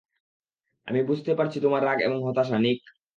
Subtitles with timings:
[0.87, 2.81] আমরা বুঝতে পারছি তোমার রাগ এবং হতাশা, নিক।